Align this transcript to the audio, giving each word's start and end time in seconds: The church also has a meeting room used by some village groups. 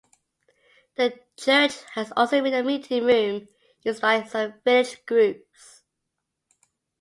The 0.95 1.19
church 1.37 1.77
also 2.17 2.43
has 2.43 2.53
a 2.57 2.63
meeting 2.63 3.05
room 3.05 3.47
used 3.83 4.01
by 4.01 4.23
some 4.23 4.55
village 4.65 5.05
groups. 5.05 5.83